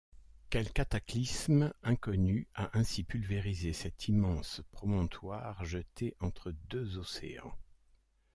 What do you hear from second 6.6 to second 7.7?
deux océans?